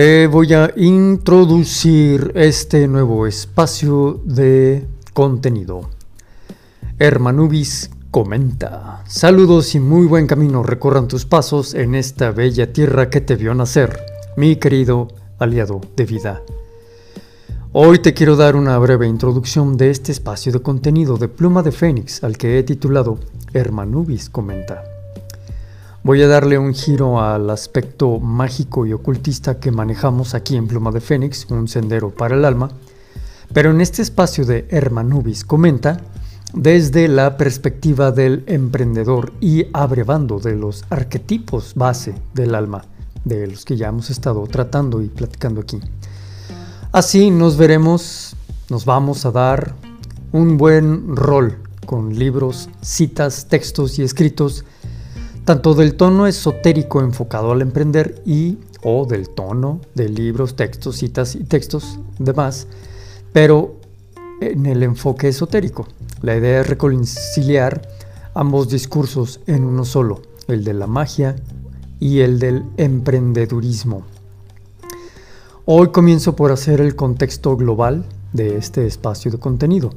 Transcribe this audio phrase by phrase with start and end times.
[0.00, 5.90] Te voy a introducir este nuevo espacio de contenido.
[6.98, 9.04] Hermanubis comenta.
[9.06, 13.54] Saludos y muy buen camino recorran tus pasos en esta bella tierra que te vio
[13.54, 14.00] nacer,
[14.38, 15.08] mi querido
[15.38, 16.42] aliado de vida.
[17.74, 21.72] Hoy te quiero dar una breve introducción de este espacio de contenido de Pluma de
[21.72, 23.18] Fénix al que he titulado
[23.52, 24.82] Hermanubis comenta.
[26.02, 30.92] Voy a darle un giro al aspecto mágico y ocultista que manejamos aquí en Pluma
[30.92, 32.70] de Fénix, un sendero para el alma,
[33.52, 36.00] pero en este espacio de Hermanubis comenta
[36.54, 42.82] desde la perspectiva del emprendedor y abrevando de los arquetipos base del alma,
[43.26, 45.80] de los que ya hemos estado tratando y platicando aquí.
[46.92, 48.34] Así nos veremos,
[48.70, 49.74] nos vamos a dar
[50.32, 54.64] un buen rol con libros, citas, textos y escritos
[55.44, 61.34] tanto del tono esotérico enfocado al emprender y o del tono de libros, textos, citas
[61.34, 62.66] y textos demás,
[63.32, 63.76] pero
[64.40, 65.86] en el enfoque esotérico.
[66.22, 67.82] La idea es reconciliar
[68.34, 71.36] ambos discursos en uno solo, el de la magia
[71.98, 74.04] y el del emprendedurismo.
[75.66, 79.90] Hoy comienzo por hacer el contexto global de este espacio de contenido.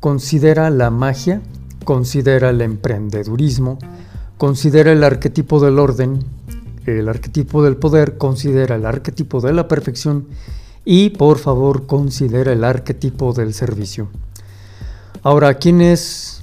[0.00, 1.40] Considera la magia,
[1.84, 3.78] considera el emprendedurismo,
[4.38, 6.24] Considera el arquetipo del orden,
[6.86, 10.26] el arquetipo del poder, considera el arquetipo de la perfección
[10.84, 14.08] y por favor considera el arquetipo del servicio.
[15.22, 16.42] Ahora, ¿quién es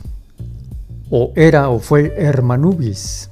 [1.09, 3.29] o era o fue Hermanubis?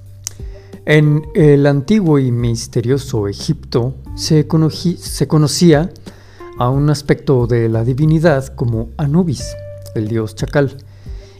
[0.85, 4.47] En el antiguo y misterioso Egipto se,
[4.97, 5.89] se conocía
[6.58, 9.55] a un aspecto de la divinidad como Anubis,
[9.95, 10.78] el dios chacal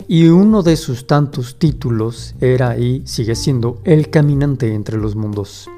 [0.08, 5.70] y uno de sus tantos títulos era y sigue siendo el caminante entre los mundos.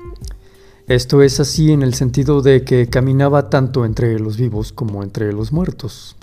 [0.88, 5.34] Esto es así en el sentido de que caminaba tanto entre los vivos como entre
[5.34, 6.16] los muertos.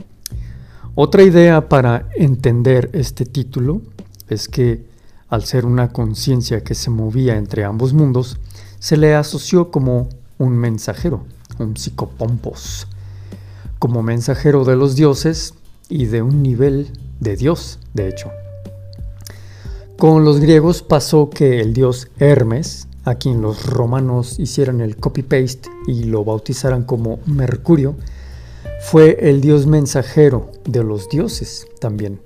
[0.94, 3.82] Otra idea para entender este título
[4.28, 4.84] es que,
[5.28, 8.38] al ser una conciencia que se movía entre ambos mundos,
[8.78, 10.08] se le asoció como
[10.38, 11.24] un mensajero,
[11.58, 12.86] un psicopompos,
[13.78, 15.54] como mensajero de los dioses
[15.88, 16.90] y de un nivel
[17.20, 18.30] de Dios, de hecho.
[19.98, 25.70] Con los griegos pasó que el dios Hermes, a quien los romanos hicieran el copy-paste
[25.86, 27.96] y lo bautizaran como Mercurio,
[28.82, 32.20] fue el dios mensajero de los dioses también.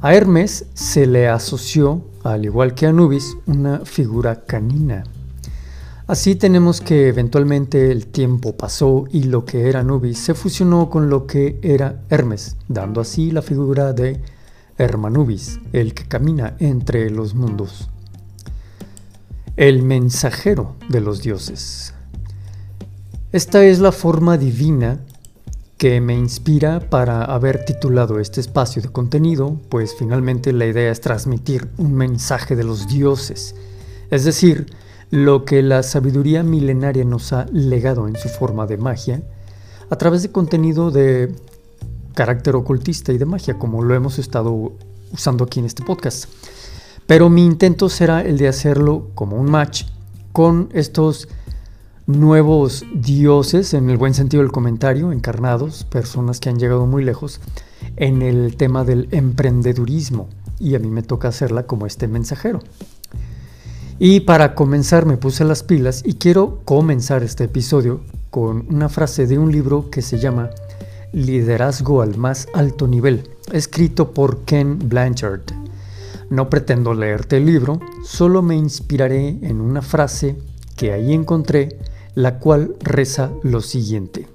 [0.00, 5.02] A Hermes se le asoció, al igual que a Anubis, una figura canina.
[6.08, 11.10] Así tenemos que eventualmente el tiempo pasó y lo que era Nubis se fusionó con
[11.10, 14.18] lo que era Hermes, dando así la figura de
[14.78, 17.88] Hermanubis, el que camina entre los mundos.
[19.56, 21.92] El mensajero de los dioses.
[23.32, 25.00] Esta es la forma divina
[25.76, 31.00] que me inspira para haber titulado este espacio de contenido, pues finalmente la idea es
[31.00, 33.54] transmitir un mensaje de los dioses,
[34.10, 34.66] es decir,
[35.10, 39.22] lo que la sabiduría milenaria nos ha legado en su forma de magia,
[39.88, 41.34] a través de contenido de
[42.18, 44.72] carácter ocultista y de magia, como lo hemos estado
[45.12, 46.24] usando aquí en este podcast.
[47.06, 49.84] Pero mi intento será el de hacerlo como un match
[50.32, 51.28] con estos
[52.08, 57.40] nuevos dioses, en el buen sentido del comentario, encarnados, personas que han llegado muy lejos,
[57.94, 60.28] en el tema del emprendedurismo.
[60.58, 62.58] Y a mí me toca hacerla como este mensajero.
[64.00, 68.00] Y para comenzar me puse las pilas y quiero comenzar este episodio
[68.30, 70.50] con una frase de un libro que se llama
[71.18, 75.40] Liderazgo al más alto nivel, escrito por Ken Blanchard.
[76.30, 80.38] No pretendo leerte el libro, solo me inspiraré en una frase
[80.76, 81.80] que ahí encontré,
[82.14, 84.28] la cual reza lo siguiente.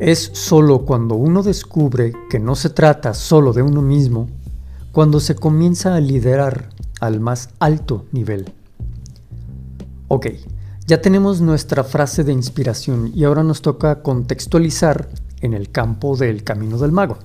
[0.00, 4.28] Es solo cuando uno descubre que no se trata solo de uno mismo,
[4.92, 6.68] cuando se comienza a liderar
[7.00, 8.52] al más alto nivel.
[10.08, 10.26] Ok,
[10.86, 15.08] ya tenemos nuestra frase de inspiración y ahora nos toca contextualizar
[15.40, 17.18] en el campo del camino del mago.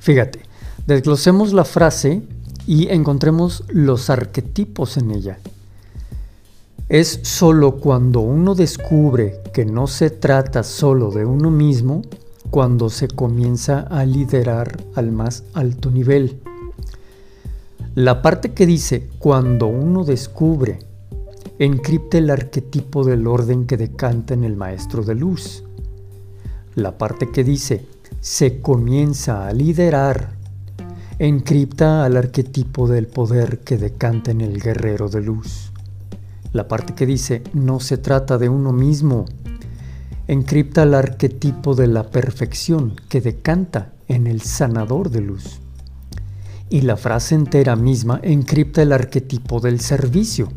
[0.00, 0.40] Fíjate,
[0.86, 2.22] desglosemos la frase
[2.66, 5.38] y encontremos los arquetipos en ella.
[6.88, 12.02] Es solo cuando uno descubre que no se trata solo de uno mismo
[12.50, 16.40] cuando se comienza a liderar al más alto nivel.
[17.94, 20.78] La parte que dice cuando uno descubre
[21.58, 25.64] encripta el arquetipo del orden que decanta en el maestro de luz.
[26.74, 27.86] La parte que dice
[28.20, 30.36] se comienza a liderar
[31.18, 35.72] encripta al arquetipo del poder que decanta en el guerrero de luz.
[36.52, 39.24] la parte que dice no se trata de uno mismo,
[40.26, 45.60] encripta el arquetipo de la perfección que decanta en el sanador de luz.
[46.68, 50.48] Y la frase entera misma encripta el arquetipo del servicio,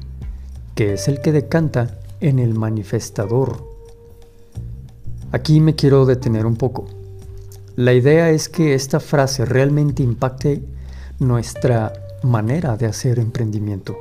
[0.80, 3.68] que es el que decanta en el manifestador.
[5.34, 6.86] Aquí me quiero detener un poco.
[7.76, 10.64] La idea es que esta frase realmente impacte
[11.20, 11.92] nuestra
[12.24, 13.98] manera de hacer emprendimiento.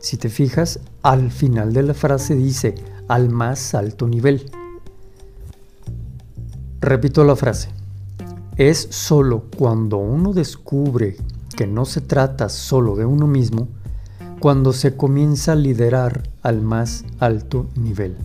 [0.00, 2.74] Si te fijas, al final de la frase dice
[3.06, 4.50] al más alto nivel.
[6.80, 7.68] Repito la frase.
[8.56, 11.16] Es solo cuando uno descubre
[11.56, 13.68] que no se trata solo de uno mismo,
[14.40, 18.16] cuando se comienza a liderar al más alto nivel.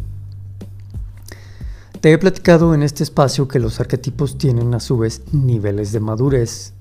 [1.99, 5.99] Te he platicado en este espacio que los arquetipos tienen a su vez niveles de
[5.99, 6.73] madurez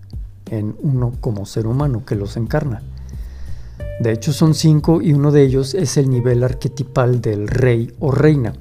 [0.50, 2.82] en uno como ser humano que los encarna.
[4.00, 8.12] De hecho son cinco y uno de ellos es el nivel arquetipal del rey o
[8.12, 8.52] reina,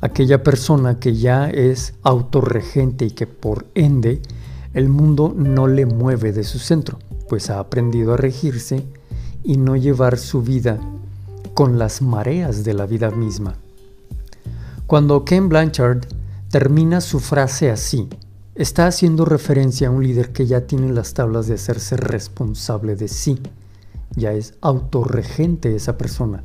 [0.00, 4.22] aquella persona que ya es autorregente y que por ende
[4.72, 8.86] el mundo no le mueve de su centro, pues ha aprendido a regirse
[9.44, 10.78] y no llevar su vida
[11.54, 13.56] con las mareas de la vida misma.
[14.86, 16.06] Cuando Ken Blanchard
[16.50, 18.08] termina su frase así,
[18.54, 23.08] está haciendo referencia a un líder que ya tiene las tablas de hacerse responsable de
[23.08, 23.38] sí.
[24.14, 26.42] Ya es autorregente esa persona.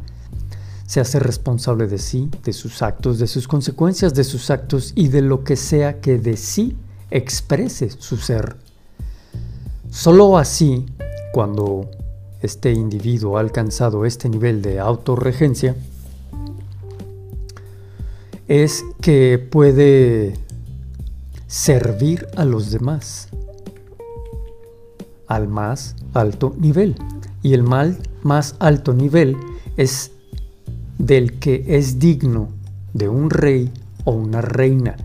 [0.85, 5.09] Se hace responsable de sí, de sus actos, de sus consecuencias de sus actos y
[5.09, 6.77] de lo que sea que de sí
[7.11, 8.55] exprese su ser.
[9.89, 10.85] Solo así,
[11.33, 11.89] cuando
[12.47, 15.75] este individuo ha alcanzado este nivel de autorregencia,
[18.47, 20.33] es que puede
[21.47, 23.29] servir a los demás
[25.27, 26.95] al más alto nivel.
[27.43, 29.35] Y el mal más alto nivel
[29.75, 30.11] es
[30.97, 32.49] del que es digno
[32.93, 33.71] de un rey
[34.05, 34.95] o una reina,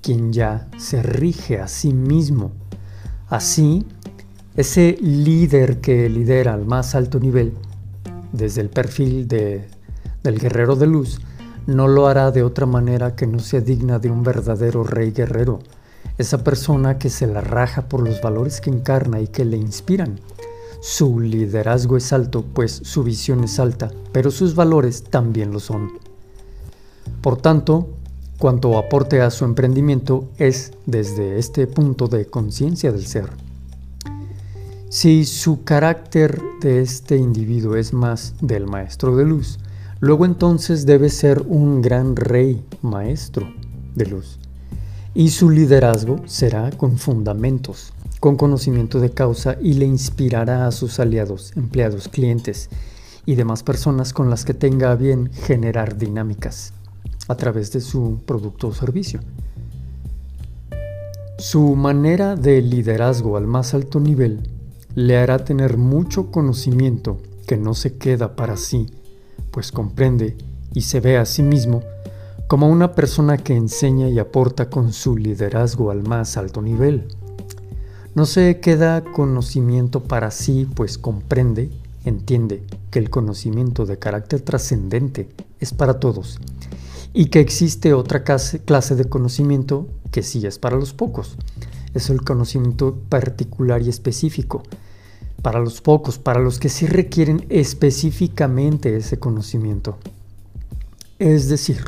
[0.00, 2.52] quien ya se rige a sí mismo.
[3.28, 3.84] Así,
[4.56, 7.52] ese líder que lidera al más alto nivel,
[8.32, 9.68] desde el perfil de,
[10.22, 11.20] del guerrero de luz,
[11.66, 15.58] no lo hará de otra manera que no sea digna de un verdadero rey guerrero,
[16.16, 20.20] esa persona que se la raja por los valores que encarna y que le inspiran.
[20.80, 25.90] Su liderazgo es alto, pues su visión es alta, pero sus valores también lo son.
[27.20, 27.88] Por tanto,
[28.38, 33.45] cuanto aporte a su emprendimiento es desde este punto de conciencia del ser.
[34.88, 39.58] Si su carácter de este individuo es más del maestro de luz,
[40.00, 43.48] Luego entonces debe ser un gran rey, maestro
[43.94, 44.38] de luz.
[45.14, 51.00] Y su liderazgo será con fundamentos, con conocimiento de causa y le inspirará a sus
[51.00, 52.68] aliados, empleados, clientes
[53.24, 56.74] y demás personas con las que tenga bien generar dinámicas
[57.26, 59.20] a través de su producto o servicio.
[61.38, 64.50] Su manera de liderazgo al más alto nivel
[64.96, 68.88] le hará tener mucho conocimiento que no se queda para sí
[69.50, 70.36] pues comprende
[70.74, 71.82] y se ve a sí mismo
[72.46, 77.08] como una persona que enseña y aporta con su liderazgo al más alto nivel.
[78.14, 81.70] No se queda conocimiento para sí, pues comprende,
[82.04, 86.38] entiende que el conocimiento de carácter trascendente es para todos
[87.14, 91.36] y que existe otra clase de conocimiento que sí es para los pocos.
[91.94, 94.62] Es el conocimiento particular y específico,
[95.42, 99.98] para los pocos, para los que sí requieren específicamente ese conocimiento.
[101.18, 101.84] Es decir,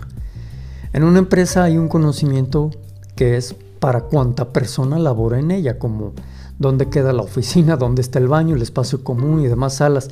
[0.93, 2.71] en una empresa hay un conocimiento
[3.15, 6.13] que es para cuanta persona labora en ella, como
[6.59, 10.11] dónde queda la oficina, dónde está el baño, el espacio común y demás salas.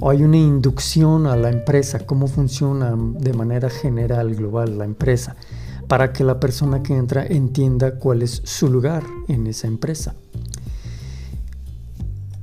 [0.00, 5.36] O hay una inducción a la empresa, cómo funciona de manera general, global, la empresa,
[5.86, 10.14] para que la persona que entra entienda cuál es su lugar en esa empresa.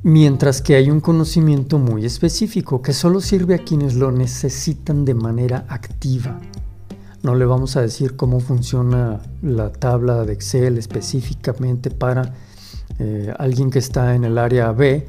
[0.04, 5.14] Mientras que hay un conocimiento muy específico que solo sirve a quienes lo necesitan de
[5.14, 6.40] manera activa.
[7.22, 12.34] No le vamos a decir cómo funciona la tabla de Excel específicamente para
[12.98, 15.08] eh, alguien que está en el área B,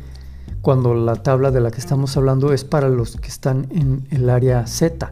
[0.60, 4.28] cuando la tabla de la que estamos hablando es para los que están en el
[4.28, 5.10] área Z.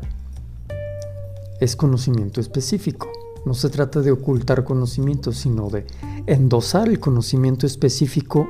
[1.58, 3.08] Es conocimiento específico.
[3.46, 5.86] No se trata de ocultar conocimiento, sino de
[6.26, 8.46] endosar el conocimiento específico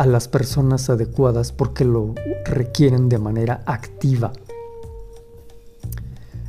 [0.00, 2.14] a las personas adecuadas porque lo
[2.46, 4.32] requieren de manera activa.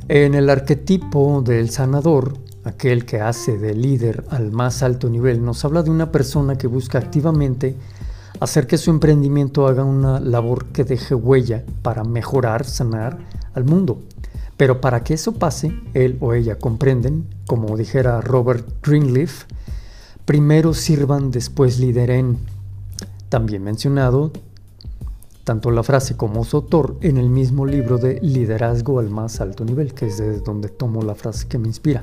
[0.08, 5.66] En el arquetipo del sanador, aquel que hace de líder al más alto nivel, nos
[5.66, 7.76] habla de una persona que busca activamente
[8.40, 13.18] hacer que su emprendimiento haga una labor que deje huella para mejorar, sanar
[13.52, 14.00] al mundo.
[14.56, 19.44] Pero para que eso pase, él o ella comprenden, como dijera Robert Greenleaf,
[20.24, 22.38] primero sirvan, después lideren.
[23.32, 24.30] También mencionado
[25.44, 29.64] tanto la frase como su autor en el mismo libro de Liderazgo al más alto
[29.64, 32.02] nivel, que es de donde tomo la frase que me inspira.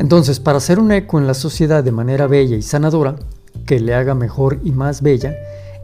[0.00, 3.14] Entonces, para hacer un eco en la sociedad de manera bella y sanadora,
[3.64, 5.36] que le haga mejor y más bella,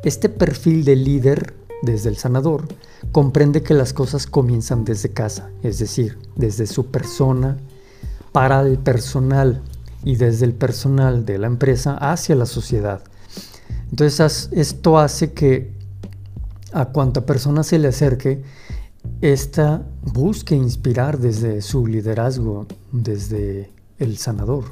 [0.02, 2.64] este perfil de líder desde el sanador
[3.12, 7.56] comprende que las cosas comienzan desde casa, es decir, desde su persona
[8.32, 9.62] para el personal
[10.02, 13.04] y desde el personal de la empresa hacia la sociedad.
[13.90, 15.72] Entonces esto hace que
[16.72, 18.42] a cuanta persona se le acerque,
[19.20, 24.64] esta busque inspirar desde su liderazgo, desde el sanador.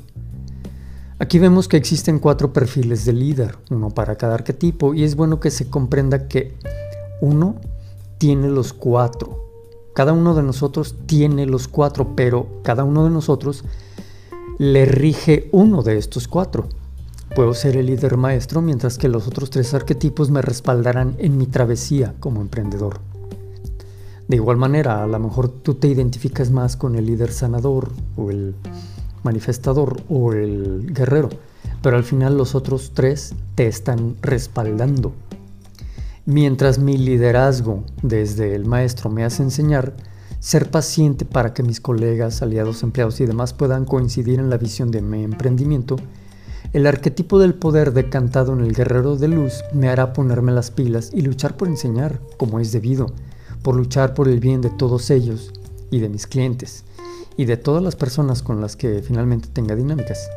[1.19, 5.38] Aquí vemos que existen cuatro perfiles de líder, uno para cada arquetipo, y es bueno
[5.38, 6.57] que se comprenda que
[7.21, 7.54] uno
[8.19, 9.49] tiene los cuatro.
[9.95, 13.64] Cada uno de nosotros tiene los cuatro, pero cada uno de nosotros
[14.59, 16.69] le rige uno de estos cuatro.
[17.35, 21.47] Puedo ser el líder maestro mientras que los otros tres arquetipos me respaldarán en mi
[21.47, 23.01] travesía como emprendedor.
[24.29, 28.31] De igual manera, a lo mejor tú te identificas más con el líder sanador o
[28.31, 28.55] el
[29.23, 31.31] manifestador o el guerrero,
[31.81, 35.15] pero al final los otros tres te están respaldando.
[36.27, 39.95] Mientras mi liderazgo desde el maestro me hace enseñar,
[40.39, 44.91] ser paciente para que mis colegas, aliados, empleados y demás puedan coincidir en la visión
[44.91, 45.97] de mi emprendimiento,
[46.73, 51.11] el arquetipo del poder decantado en el guerrero de luz me hará ponerme las pilas
[51.12, 53.12] y luchar por enseñar como es debido,
[53.62, 55.52] por luchar por el bien de todos ellos
[55.91, 56.85] y de mis clientes
[57.37, 60.31] y de todas las personas con las que finalmente tenga dinámicas.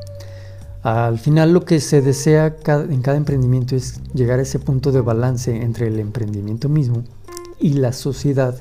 [0.84, 5.02] Al final lo que se desea en cada emprendimiento es llegar a ese punto de
[5.02, 7.04] balance entre el emprendimiento mismo
[7.60, 8.56] y la sociedad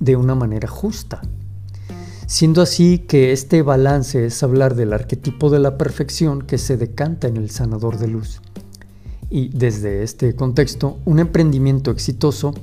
[0.00, 1.22] de una manera justa,
[2.30, 7.26] siendo así que este balance es hablar del arquetipo de la perfección que se decanta
[7.26, 8.40] en el sanador de luz.
[9.30, 12.54] Y desde este contexto, un emprendimiento exitoso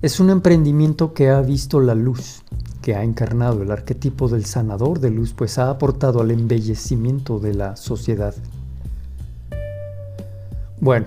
[0.00, 2.44] es un emprendimiento que ha visto la luz,
[2.82, 7.54] que ha encarnado el arquetipo del sanador de luz, pues ha aportado al embellecimiento de
[7.54, 8.34] la sociedad.
[10.80, 11.06] Bueno,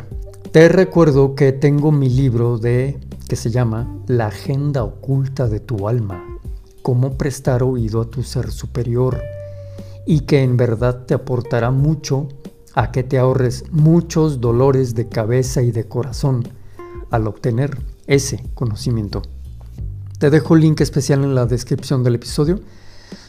[0.52, 3.00] te recuerdo que tengo mi libro de
[3.30, 6.29] que se llama La agenda oculta de tu alma
[6.82, 9.22] cómo prestar oído a tu ser superior
[10.06, 12.28] y que en verdad te aportará mucho
[12.74, 16.48] a que te ahorres muchos dolores de cabeza y de corazón
[17.12, 19.22] al obtener ese conocimiento.
[20.18, 22.60] Te dejo el link especial en la descripción del episodio.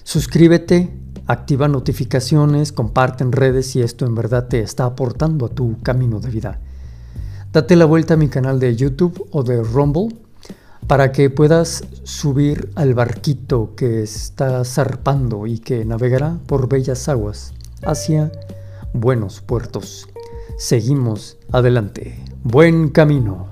[0.03, 0.91] Suscríbete,
[1.27, 6.21] activa notificaciones, comparte en redes si esto en verdad te está aportando a tu camino
[6.21, 6.61] de vida.
[7.53, 10.09] Date la vuelta a mi canal de YouTube o de Rumble
[10.91, 17.55] para que puedas subir al barquito que está zarpando y que navegará por bellas aguas
[17.85, 18.33] hacia
[18.93, 20.09] buenos puertos.
[20.59, 22.19] Seguimos adelante.
[22.43, 23.50] Buen camino.